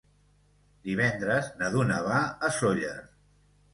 Divendres 0.87 1.51
na 1.59 1.69
Duna 1.75 1.99
va 2.09 2.19
a 2.49 2.51
Sóller. 2.59 2.99